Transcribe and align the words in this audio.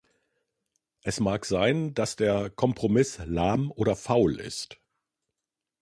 Es 1.03 1.19
mag 1.19 1.45
sein, 1.45 1.93
dass 1.93 2.15
der 2.15 2.49
Kompromiss 2.49 3.19
lahm 3.23 3.69
oder 3.69 3.95
faul 3.95 4.39
ist. 4.39 4.81